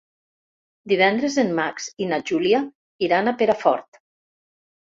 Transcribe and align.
Divendres 0.93 1.37
en 1.43 1.51
Max 1.59 1.91
i 2.05 2.09
na 2.13 2.19
Júlia 2.31 2.63
iran 3.09 3.29
a 3.29 3.37
Perafort. 3.45 4.05